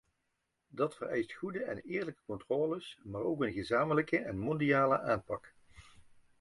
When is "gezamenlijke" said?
3.53-4.17